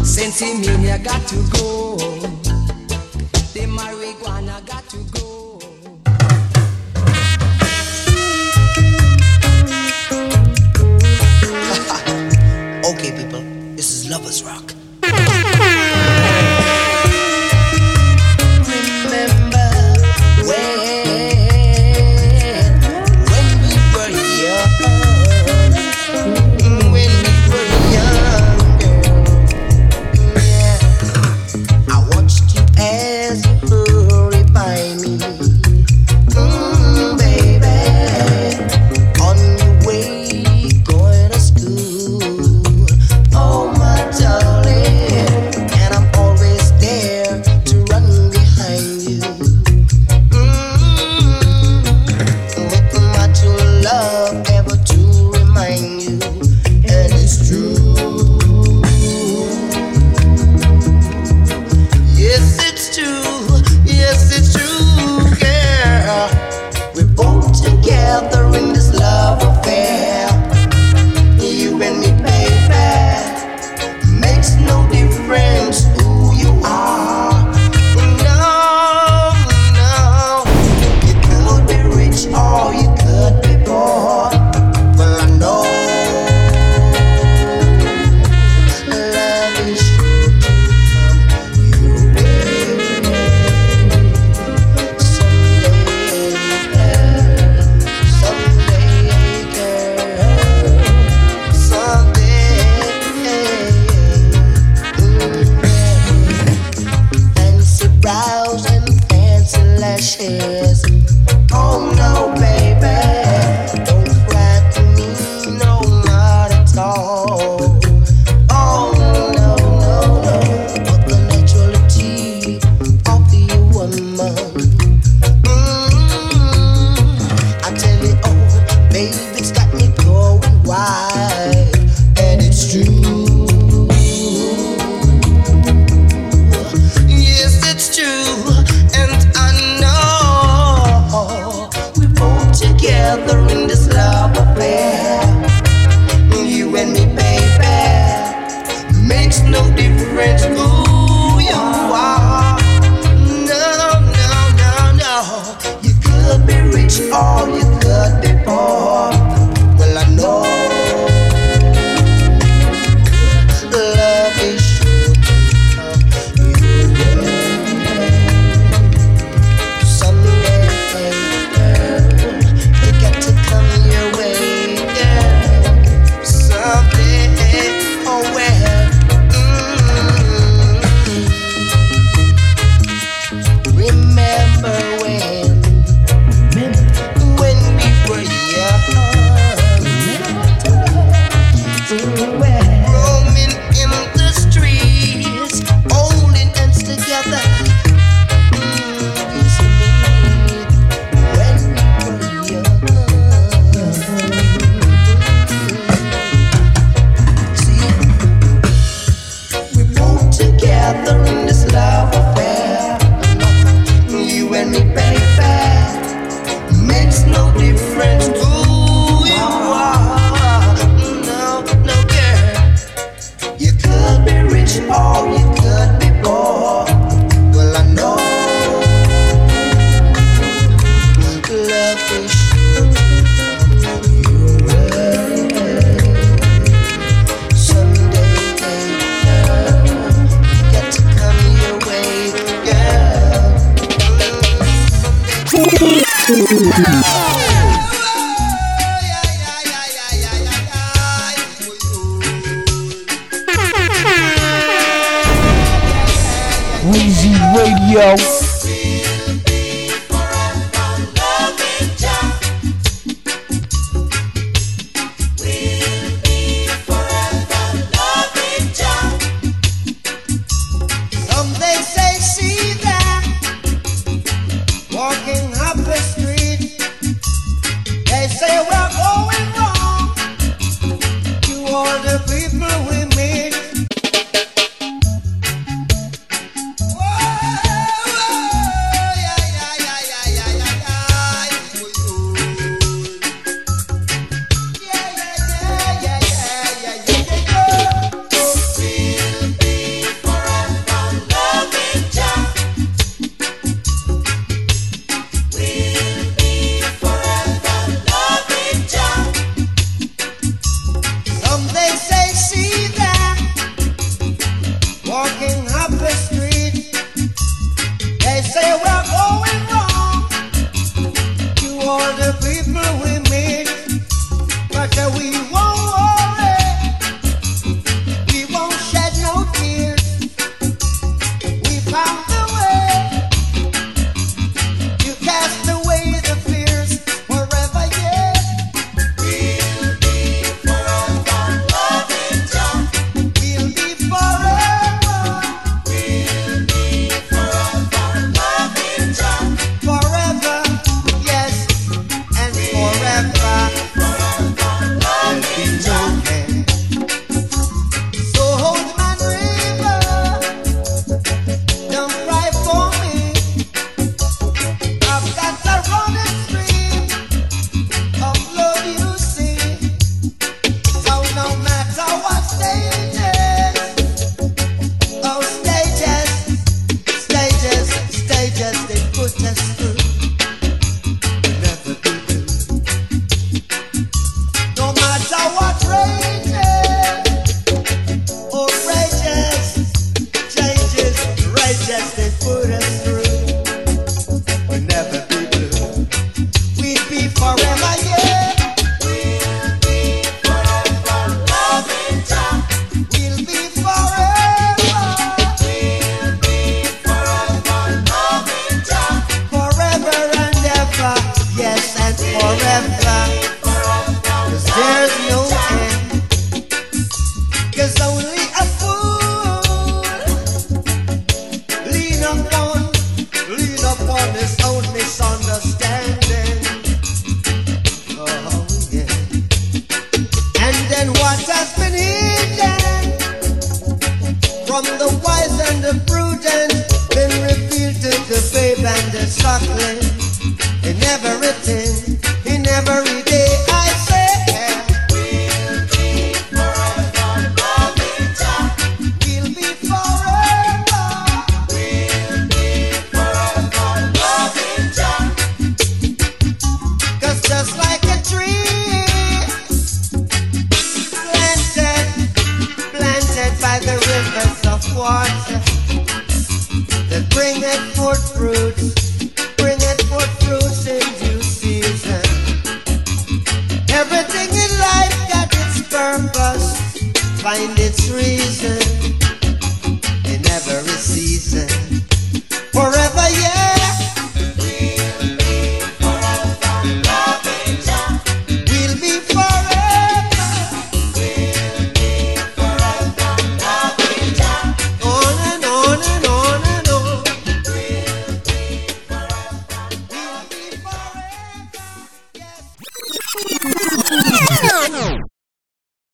Sentimania 0.04 1.04
got 1.04 1.22
to 1.28 1.36
go. 1.52 1.98
The 3.54 3.66
marijuana 3.68 4.66
got 4.66 4.88
to 4.90 4.98
go. 5.14 5.60
Okay, 12.86 13.12
people, 13.18 13.42
this 13.76 13.92
is 13.92 14.10
Lovers 14.10 14.44
Rock. 14.44 14.65